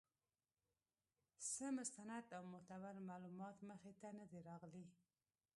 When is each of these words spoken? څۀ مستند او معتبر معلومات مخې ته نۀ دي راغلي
څۀ 1.49 1.65
مستند 1.77 2.25
او 2.37 2.41
معتبر 2.51 2.95
معلومات 3.09 3.55
مخې 3.69 3.91
ته 3.99 4.09
نۀ 4.17 4.25
دي 4.31 4.39
راغلي 4.49 4.85